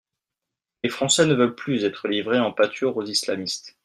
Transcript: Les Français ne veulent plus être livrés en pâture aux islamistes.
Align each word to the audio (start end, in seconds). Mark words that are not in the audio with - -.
Les 0.81 0.89
Français 0.89 1.27
ne 1.27 1.35
veulent 1.35 1.53
plus 1.53 1.83
être 1.85 2.07
livrés 2.07 2.39
en 2.39 2.51
pâture 2.51 2.97
aux 2.97 3.05
islamistes. 3.05 3.77